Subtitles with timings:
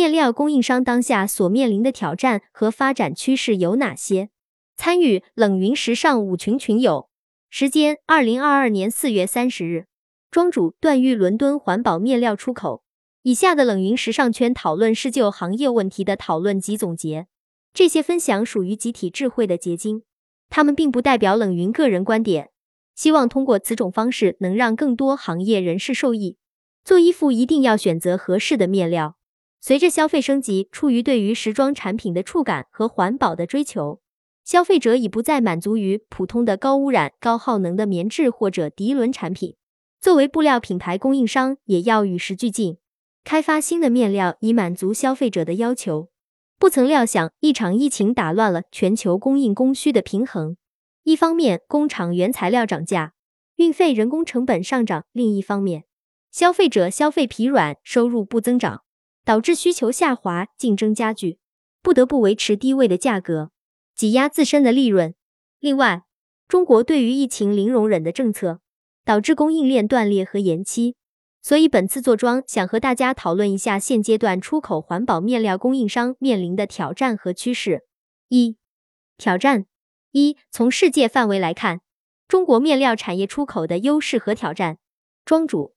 [0.00, 4.30] 面料供应商当下所面临的挑战和发展趋势有哪些？
[4.74, 7.10] 参与冷云时尚五群群友，
[7.50, 9.84] 时间：二零二二年四月三十日。
[10.30, 12.82] 庄主：段誉，伦敦环保面料出口。
[13.24, 17.26] 以下的冷云时尚圈讨论是就行业问题的讨论及总结，
[17.74, 20.04] 这些分享属于集体智慧的结晶，
[20.48, 22.48] 他们并不代表冷云个人观点。
[22.94, 26.38] 希望通过此种方式能让更多行业人士受益。
[26.82, 29.18] 做衣服一定要选择合适的面料。
[29.60, 34.00] 随着消费升级，出于对于时装产品的触感和环保的追求，
[34.42, 39.56] 消费者已不再满足于普通的高污染、高耗能的棉质或者涤纶产品。
[40.00, 42.78] 作为布料品牌供应商，也要与时俱进，
[43.22, 46.08] 开发新的面料以满足消费者的要求。
[46.58, 50.56] 不曾料想，一场疫情打乱了全球供应供需的平衡。
[51.02, 53.12] 一方面，工厂原材料涨价，
[53.56, 55.84] 运费、人工成本上涨；另一方面，
[56.30, 58.82] 消费者消费疲软，收入不增长。
[59.24, 61.38] 导致需求下滑，竞争加剧，
[61.82, 63.50] 不得不维持低位的价格，
[63.94, 65.14] 挤压自身的利润。
[65.58, 66.04] 另外，
[66.48, 68.60] 中国对于疫情零容忍的政策，
[69.04, 70.96] 导致供应链断裂和延期。
[71.42, 77.86] 所以本次坐庄想和大家讨论一下现阶段出口环保面料供应商面临的挑战和趋势。
[78.28, 78.56] 一、
[79.16, 79.64] 挑战
[80.10, 81.80] 一：从世界范围来看，
[82.28, 84.78] 中国面料产业出口的优势和挑战。
[85.24, 85.74] 庄主。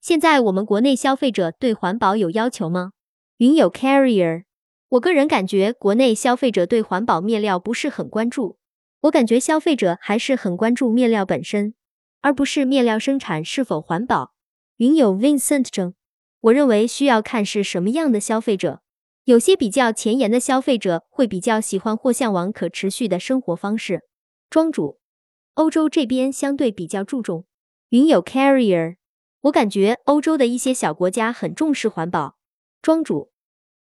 [0.00, 2.92] 现在我们国内消费者对环保有要求吗？
[3.36, 4.44] 云友 Carrier，
[4.88, 8.56] 我个人感觉国内消费者对环保面料不是很关注，
[9.02, 11.74] 我感觉消费者还是很关注面料本身，
[12.22, 14.32] 而不是面料生产是否环保。
[14.78, 15.92] 云友 Vincent 正，
[16.40, 18.80] 我认为需要看是什么样的消费者，
[19.24, 24.04] 有些比较前沿的消费者会比较喜欢或向往可持续的生活方式。
[24.48, 24.98] 庄主，
[25.54, 27.44] 欧洲这边相对比较注重。
[27.90, 28.96] 云友 Carrier。
[29.42, 32.36] 我感觉欧洲的一些小国家很重视环保，
[32.82, 33.30] 庄主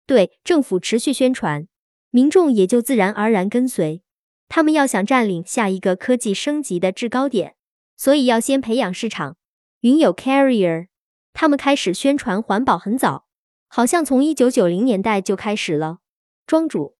[0.06, 1.66] 对政府持续宣传，
[2.10, 4.02] 民众也就自然而然跟随。
[4.48, 7.56] 他们要想占领下一个科技升级的制高点，
[7.96, 9.36] 所以要先培养市场。
[9.80, 10.86] 云友 Carrier，
[11.32, 13.26] 他们开始宣传环保很早，
[13.66, 15.98] 好像从一九九零年代就开始了。
[16.46, 16.96] 庄主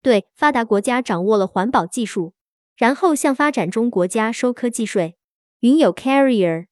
[0.00, 2.32] 对发达国家掌握了环保技术，
[2.74, 5.18] 然后向发展中国家收科技税。
[5.60, 6.67] 云友 Carrier。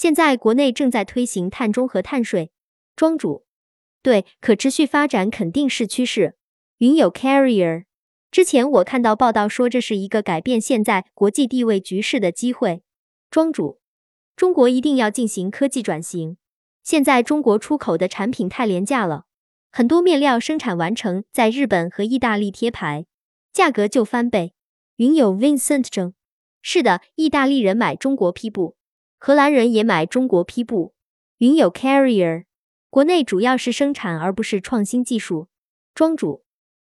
[0.00, 2.52] 现在国内正在推行碳中和碳税，
[2.96, 3.44] 庄主
[4.02, 6.38] 对可持续发展肯定是趋势。
[6.78, 7.84] 云友 Carrier，
[8.30, 12.82] 之前我看到报道说这是一个改变现在国际地位局势的机会。
[13.30, 13.82] 庄主，
[14.34, 16.38] 中国一定要进行科技转型。
[16.82, 19.26] 现在中国出口的产品太廉价了，
[19.70, 23.04] 很多面料生产完成在日本和意大利贴牌，
[23.52, 24.54] 价格就翻倍。
[24.96, 26.14] 云友 Vincent 正，
[26.62, 28.78] 是的，意大利人买中国批布。
[29.22, 30.94] 荷兰人也买中国批布。
[31.36, 32.44] 云友 Carrier，
[32.88, 35.48] 国内主要是生产而不是创新技术。
[35.94, 36.42] 庄主，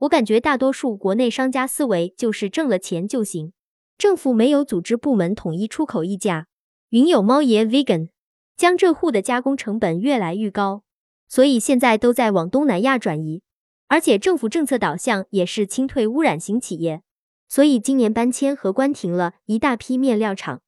[0.00, 3.54] 我感觉大多数国内商家思维就是挣了钱就行，
[3.96, 6.48] 政府没有组织部门统一出口议价。
[6.90, 8.10] 云友猫爷 Vegan，
[8.54, 10.82] 江浙沪的加工成本越来越高，
[11.26, 13.40] 所以现在都在往东南亚转移，
[13.88, 17.00] 而且政府政策导向也是清退污染型企业，
[17.48, 20.60] 所以今年搬迁和关停了一大批面料厂。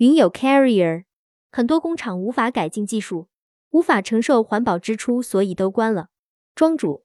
[0.00, 1.04] 云有 Carrier，
[1.52, 3.28] 很多工厂无法改进技术，
[3.72, 6.08] 无法承受环保支出，所以都关了。
[6.54, 7.04] 庄主，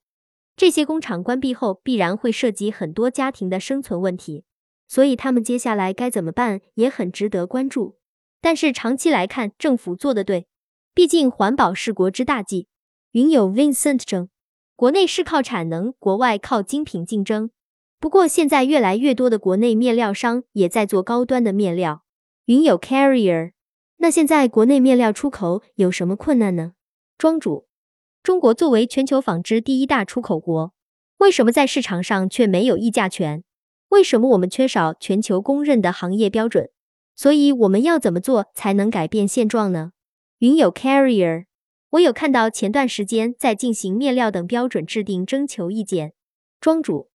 [0.56, 4.46] 这些工厂关闭后，必然会涉及很多家庭的生存问题，
[4.88, 7.98] 所以他们接下来该怎么办，也很值得关注。
[8.40, 10.46] 但是长期来看，政府做的对，
[10.94, 12.68] 毕竟环保是国之大计。
[13.10, 14.30] 云有 Vincent 正，
[14.74, 17.50] 国内是靠产能，国外靠精品竞争。
[18.00, 22.04] 不过现在越来越多的国内面料商也在做高端的面料。
[22.46, 23.54] 云友 Carrier，
[23.96, 26.74] 那现在国内面料出口有什么困难呢？
[27.18, 27.66] 庄主，
[28.22, 30.72] 中国作为全球纺织第一大出口国，
[31.18, 33.42] 为什么在市场上却没有议价权？
[33.88, 36.70] 为什么我们缺少全球公认的行业标准？
[37.16, 39.90] 所以我们要怎么做才能改变现状呢？
[40.38, 41.46] 云友 Carrier，
[41.90, 46.12] 我有看到前段时间在进行面料等标准制定征求意见。
[46.60, 47.10] 庄主，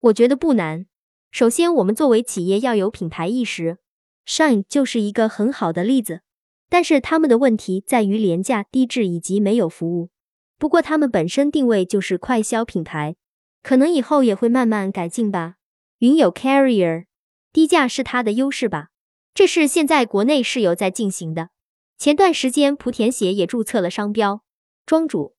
[0.00, 0.86] 我觉得不难。
[1.30, 3.78] 首先，我们作为企业要有品牌意识。
[4.26, 6.20] Shine 就是一个很好的例子，
[6.68, 10.10] 但是他们的问题在于廉价、低质以及没有服务。
[10.58, 13.16] 不过他们本身定位就是快消品牌，
[13.62, 15.56] 可能以后也会慢慢改进吧。
[15.98, 17.06] 云友 Carrier，
[17.52, 18.88] 低价是它的优势吧？
[19.34, 21.50] 这是现在国内是有在进行的。
[21.98, 24.42] 前段时间莆田鞋也注册了商标。
[24.86, 25.34] 庄主，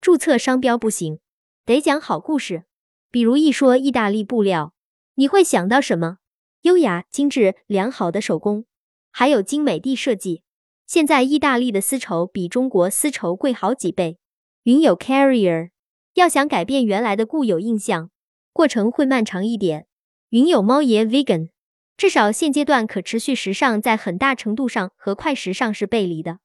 [0.00, 1.20] 注册商标不行，
[1.64, 2.64] 得讲好故事。
[3.10, 4.74] 比如一说意大利布料，
[5.16, 6.18] 你会想到什么？
[6.62, 8.66] 优雅、精致、良好的手工，
[9.10, 10.42] 还有精美的设计。
[10.86, 14.18] 现在意大利的丝绸比中国丝绸贵好几倍。
[14.62, 15.70] 云友 Carrier，
[16.14, 18.10] 要想改变原来的固有印象，
[18.52, 19.86] 过程会漫长一点。
[20.28, 21.48] 云有猫爷 Vegan，
[21.96, 26.38] 至少现阶段可持续时尚在很大程度上和快时尚是背离的。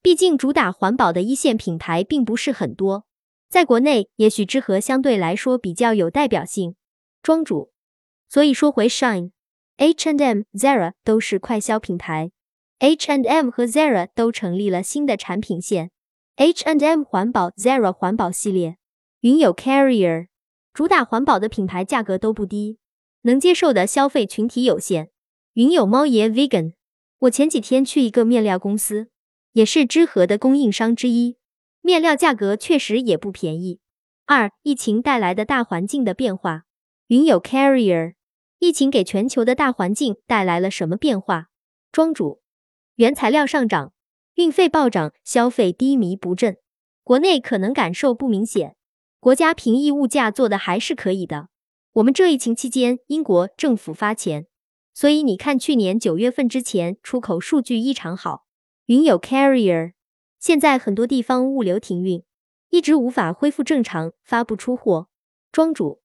[0.00, 3.06] 毕竟主打环保的一线品牌并不是很多，
[3.48, 6.76] 在国内也许知和相对来说比较有代表性。
[7.22, 7.72] 庄主，
[8.28, 9.33] 所以说回 Shine。
[9.76, 12.30] H and M、Zara 都是快消品牌
[12.78, 15.90] ，H and M 和 Zara 都成立了新的产品线
[16.36, 18.76] ，H and M 环保，Zara 环保系列。
[19.22, 20.28] 云有 Carrier，
[20.72, 22.78] 主打环保的品牌价格都不低，
[23.22, 25.10] 能接受的消费群体有限。
[25.54, 26.74] 云有猫爷 Vegan，
[27.18, 29.08] 我前几天去一个面料公司，
[29.54, 31.36] 也是知和的供应商之一，
[31.80, 33.80] 面料价格确实也不便宜。
[34.26, 36.62] 二、疫情带来的大环境的变化。
[37.08, 38.14] 云有 Carrier。
[38.64, 41.50] 疫情给全球的大环境带来了什么变化？
[41.92, 42.40] 庄主，
[42.94, 43.92] 原材料上涨，
[44.36, 46.56] 运费暴涨，消费低迷不振。
[47.02, 48.74] 国内可能感受不明显，
[49.20, 51.50] 国家平抑物价做的还是可以的。
[51.92, 54.46] 我们这疫情期间，英国政府发钱，
[54.94, 58.46] 所以你看去年九月份之前出口数据异常好。
[58.86, 59.92] 云有 Carrier，
[60.40, 62.24] 现在很多地方物流停运，
[62.70, 65.08] 一直无法恢复正常，发不出货。
[65.52, 66.00] 庄主，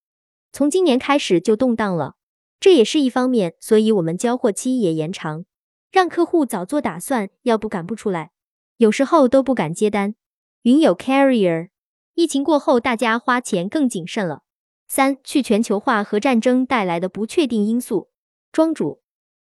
[0.52, 2.18] 从今年开始就动荡了。
[2.60, 5.46] 这也是一方面，所以我们交货期也延长，
[5.92, 8.32] 让客户早做打算，要不赶不出来，
[8.78, 10.16] 有时候都不敢接单。
[10.64, 11.70] 云有 Carrier，
[12.16, 14.44] 疫情过后，大家花钱更谨慎了。
[14.90, 18.10] 三、去全球化和战争带来的不确定因素。
[18.52, 19.02] 庄主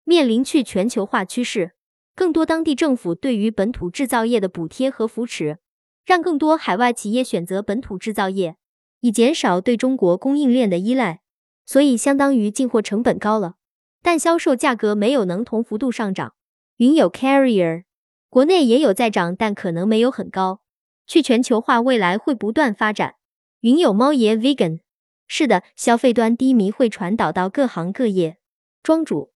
[0.03, 1.75] 面临去全球化趋势，
[2.15, 5.59] 更多当地政府对于本土制造业的补贴和扶持，
[6.05, 8.57] 让更多海外企业选择本土制造业，
[8.99, 11.21] 以减少对中国供应链的依赖。
[11.67, 13.55] 所以相当于进货成本高了，
[14.01, 16.33] 但销售价格没有能同幅度上涨。
[16.77, 17.83] 云有 Carrier，
[18.29, 20.61] 国内也有在涨，但可能没有很高。
[21.05, 23.15] 去全球化未来会不断发展。
[23.59, 24.79] 云有猫爷 Vegan，
[25.27, 28.37] 是的，消费端低迷会传导到各行各业。
[28.81, 29.33] 庄主，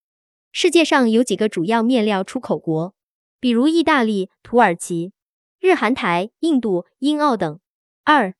[0.54, 2.95] 世界上有几个主要面料出口国，
[3.42, 5.12] 比如意大利、土耳其、
[5.60, 7.60] 日韩台、印度、英澳等。
[8.06, 8.33] 二、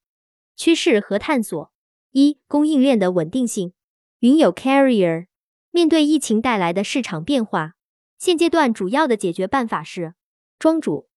[0.56, 1.72] 趋势和探索。
[2.12, 3.74] 一、供应链的稳定性。
[4.21, 5.25] 云有 Carrier，
[5.71, 7.73] 面对疫情带来的市场变化，
[8.19, 10.13] 现阶段主要的解决办法是：
[10.59, 11.09] 庄主，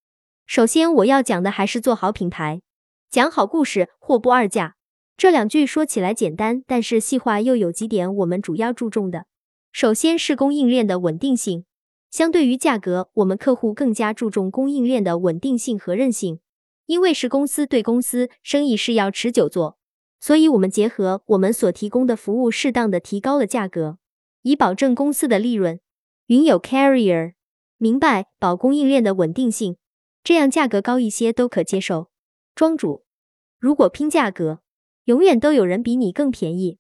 [0.46, 2.62] 首先我要讲的还是做好品牌，
[3.10, 4.76] 讲好故事，货不二价。
[5.18, 9.26] 这两句说起来简单，但是细化又有几点我们主要注重的。
[9.70, 11.66] 首先是供应链的稳定性，
[12.10, 16.40] 相对于价格，我们客户更加注重供应链的稳定性和韧性，
[16.86, 19.76] 因为是公司对公司，生意是要持久做。
[20.24, 23.98] 所以，我们结合我们所提供的服务，适当的提高了价格，
[24.40, 25.80] 以保证公司的利润。
[26.28, 27.34] 云有 Carrier，
[27.76, 29.76] 明白保供应链的稳定性，
[30.22, 32.08] 这样价格高一些都可接受。
[32.54, 33.04] 庄主，
[33.58, 34.60] 如果拼价格，
[35.04, 36.78] 永远都有人比你更便宜，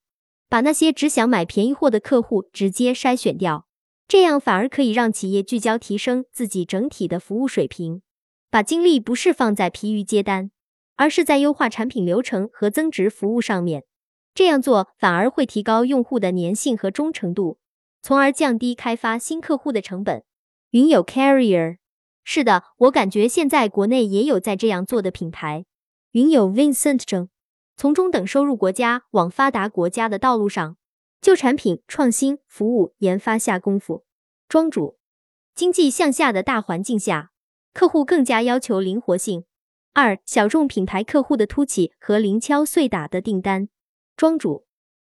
[0.48, 3.66] 把那些只想买便宜货的客户直接筛选掉，
[4.08, 8.00] 这样反而可以让企业聚焦提升自己整体的服务水平，
[8.50, 10.50] 把精力不是放在疲于接单。
[10.96, 13.84] 而是在优化产品流程和增值服务上面，
[14.34, 17.58] 这样做反而会提高用户的粘性和忠诚度，
[18.02, 20.24] 从而降低开发新客户的成本。
[20.70, 21.78] 云有 Carrier，
[22.24, 25.66] 是的，我感觉现在国内也有在这样做的品牌。
[26.12, 27.28] 云有 Vincent 正
[27.76, 30.76] 从中等收入国家往发达国家的道路上，
[31.20, 34.04] 就产品创新、服务研发下功夫。
[34.48, 34.98] 庄主，
[35.54, 37.30] 经济向下的大环境下，
[37.72, 39.44] 客户更加要求灵活性。
[39.96, 43.68] 二小众品牌客户的突起和零敲碎打的订单，
[44.16, 44.66] 庄主。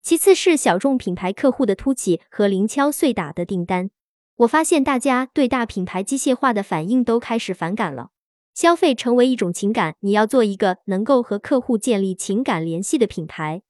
[0.02, 3.90] 其次是小众品牌客户的突起和零敲碎打的订单。
[4.36, 8.10] 我发现大家对大品牌机械化的反应都开始反感了。
[8.54, 13.62] 消费成为一种情感，你要做一个能够和客户建立情感联系的品牌。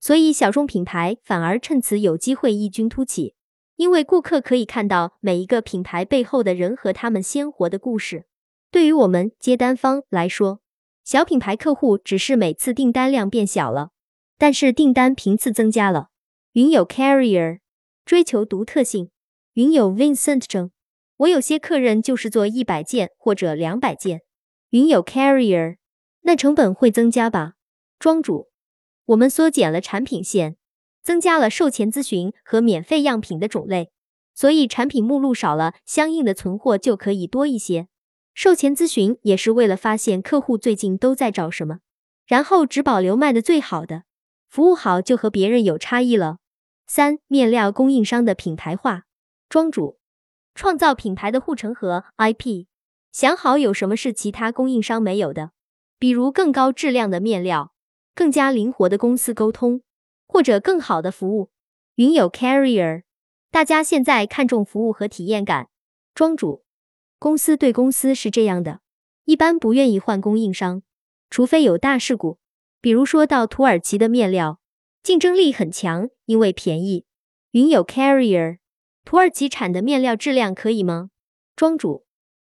[0.00, 3.34] 所以小众品牌反而趁此有机会异军突起，
[3.76, 8.24] 因为顾客可以看到每一个品牌背后的人和他们鲜活的故事。
[8.74, 10.60] 对于我们接单方来说，
[11.04, 13.90] 小品牌客户只是每次订单量变小了，
[14.36, 16.08] 但是订单频次增加了。
[16.54, 17.60] 云有 Carrier
[18.04, 19.12] 追求独特性，
[19.52, 20.72] 云有 Vincent 正，
[21.18, 24.22] 我有些客人就是做一百件或者两百件。
[24.70, 25.76] 云有 Carrier，
[26.22, 27.52] 那成本会增加吧？
[28.00, 28.48] 庄主，
[29.04, 30.56] 我们缩减了产品线，
[31.00, 33.92] 增加了售前咨询和免费样品的种类，
[34.34, 37.86] 所以产品目录少了，相应的存货就可以多一些。
[38.34, 41.78] 售前咨询也是为了发现客户最近都在找什么，
[42.26, 44.02] 然后只保留卖的最好的，
[44.48, 46.38] 服务好就和别人有差异了。
[46.86, 49.04] 三、面料供应商的品牌化，
[49.48, 49.98] 庄主
[50.54, 52.66] 创造品牌的护城河 IP，
[53.12, 55.52] 想好有什么是其他供应商没有的，
[55.98, 57.72] 比如更高质量的面料，
[58.14, 59.82] 更加灵活的公司沟通，
[60.26, 61.50] 或者更好的服务。
[61.94, 63.04] 云友 Carrier，
[63.52, 65.68] 大家现在看重服务和体验感。
[66.12, 66.63] 庄主，
[67.24, 68.80] 公司对公司是这样的，
[69.24, 70.82] 一般不愿意换供应商，
[71.30, 72.38] 除非有大事故，
[72.82, 74.60] 比如说到土耳其的面料，
[75.02, 77.06] 竞争力很强，因为便宜。
[77.52, 78.58] 云友 Carrier，
[79.06, 81.08] 土耳其产的面料质量可以吗？
[81.56, 82.04] 庄主，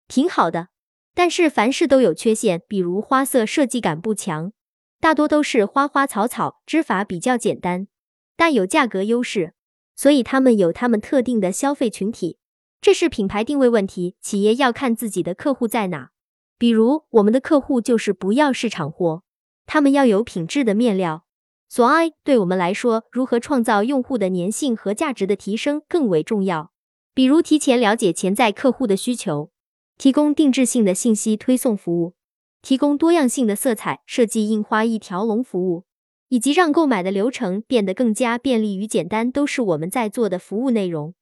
[0.06, 0.68] 挺好的，
[1.16, 4.52] 但是凡事都有缺陷，比如花色设计感不强。
[5.00, 7.88] 大多都是花花草草，织法比较简单，
[8.36, 9.54] 但有价格优势，
[9.96, 12.38] 所以他们有他们特定的消费群体。
[12.80, 16.10] 这是品牌定位问题，企业要看自己的客户在哪。
[16.58, 19.22] 比如我们的客户就是不要市场货，
[19.66, 21.24] 他们要有品质的面料。
[21.68, 26.72] 所以对我们来说，如何创造用户的粘性和价值的提升更为重要。
[27.14, 29.50] 比如提前了解潜在客户的需求，
[29.98, 32.14] 提供定制性的信息推送服务。
[32.62, 35.84] 提供多样性的色彩设计、印花一条龙服务，
[36.28, 41.14] 以及让购买的流程变得更加便利与简单，都是我们在做的服务内容。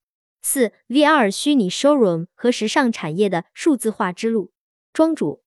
[0.50, 4.50] 四、VR 虚拟 showroom 和时尚产业的数字化之路。
[4.94, 5.42] 庄主，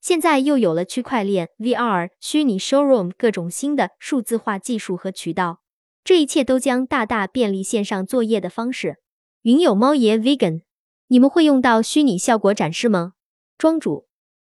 [0.00, 5.60] 现在又有了区块链、VR 虚拟 showroom 各种新的数字化技术和渠道，
[6.02, 8.96] 这一切都将大大便利线上作业的方式。
[9.42, 10.62] 云友猫爷 Vegan，
[11.06, 13.12] 你们会用到虚拟效果展示吗？
[13.56, 14.08] 庄主。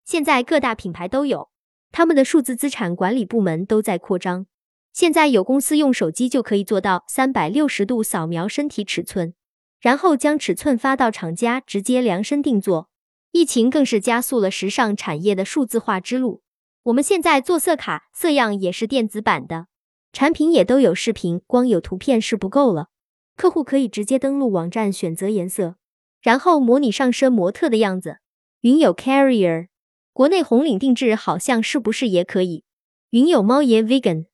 [0.06, 1.50] 现在各大品牌都有，
[1.92, 4.46] 他们的数字资产管理部门都在扩张。
[4.94, 9.34] 现在有公司用手机就可以做到三百六十度扫描身体尺寸，
[9.82, 12.90] 然后将尺寸发到厂家直接量身定做。
[13.32, 16.44] 疫情更是加速了时尚产业的数字化之路。
[16.84, 19.68] 我们现在做色卡，色样也是电子版的，
[20.14, 22.88] 产品也都有视频，光有图片是不够了。
[23.36, 25.76] 客户可以直接登录网站选择颜色，
[26.22, 28.18] 然后模拟上身模特的样子。
[28.62, 29.68] 云有 Carrier。
[30.14, 32.66] 国内红领定制好像是不是也可以？
[33.12, 34.26] 云有猫爷 vegan，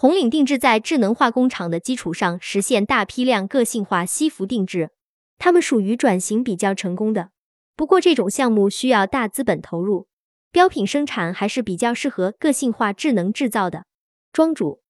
[0.00, 4.92] 红领定制在智能化工厂的基础上实现大批量个性化西服定制，
[5.36, 7.32] 他们属于转型比较成功的。
[7.76, 10.08] 不过这种项目需要大资本投入，
[10.50, 13.84] 标品生产还是比较适合个性化智能制造的。
[14.32, 14.80] 庄主，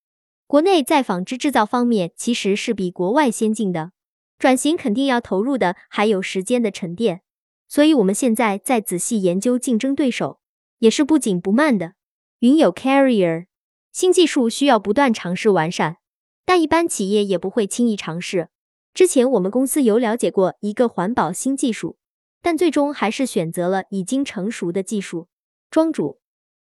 [0.47, 3.91] 国内在纺织制造方面其实是比国外先进的，
[4.39, 7.23] 转型肯定要投入的，还有时间的沉淀。
[7.67, 10.39] 所以，我们现在在仔细研究竞争对手，
[10.79, 11.95] 也是不紧不慢的。
[12.39, 13.47] 云友 Carrier，
[13.93, 15.97] 新技术需要不断尝试完善，
[16.45, 18.49] 但一般企业也不会轻易尝试。
[18.95, 21.97] 之前我们公司有了解过一个环保新技术，
[22.43, 25.29] 但最终还是选择了已经成熟的技术。
[25.71, 26.21] 庄主，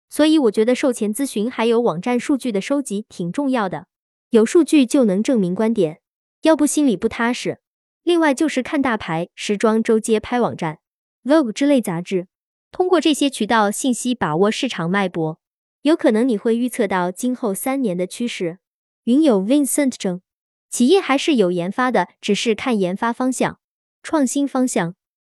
[0.10, 3.88] 所以我觉得售前咨询还有网站数据的收集挺重要的，
[4.30, 6.00] 有数据就能证明观点，
[6.44, 7.60] 要不心里不踏实。
[8.04, 10.80] 另外就是看大牌时装周街拍网站。
[11.24, 12.28] Vogue 之类杂志，
[12.72, 15.40] 通过这些渠道信息把握市场脉搏，
[15.84, 18.60] 有可能你会预测到今后三年的趋势。
[19.04, 20.22] 云有 Vincent 称，
[20.70, 23.60] 企业还是有研发的，只是看研发方向、
[24.02, 24.96] 创新方向。